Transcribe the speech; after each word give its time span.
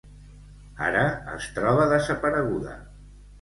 Ara 0.85 1.03
es 1.33 1.49
troba 1.59 1.85
desapareguda. 1.93 2.75